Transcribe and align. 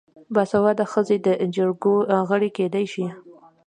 باسواده 0.33 0.85
ښځې 0.91 1.17
د 1.25 1.27
جرګو 1.55 1.95
غړې 2.29 2.49
کیدی 2.57 2.85
شي. 2.93 3.07